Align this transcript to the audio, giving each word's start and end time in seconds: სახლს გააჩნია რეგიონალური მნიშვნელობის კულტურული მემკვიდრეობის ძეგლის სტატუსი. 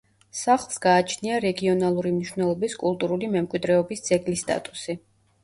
სახლს 0.37 0.79
გააჩნია 0.85 1.35
რეგიონალური 1.43 2.13
მნიშვნელობის 2.15 2.77
კულტურული 2.85 3.31
მემკვიდრეობის 3.37 4.03
ძეგლის 4.09 4.45
სტატუსი. 4.49 4.99